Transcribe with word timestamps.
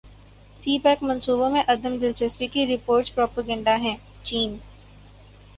سی 0.55 0.77
pack 0.83 1.03
منصوبوں 1.03 1.49
میں 1.49 1.63
عدم 1.67 1.97
دلچسپی 1.97 2.47
کی 2.53 2.65
رپورٹس 2.67 3.13
پروپیگنڈا 3.15 3.75
ہیں 3.81 3.95
چین 4.23 4.57